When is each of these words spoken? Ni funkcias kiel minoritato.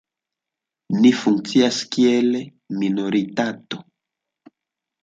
Ni 1.01 1.11
funkcias 1.17 1.83
kiel 1.97 2.33
minoritato. 2.81 3.85